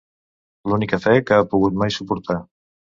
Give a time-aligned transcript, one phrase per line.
[0.73, 2.43] L'única fe que ha pogut mai suportar.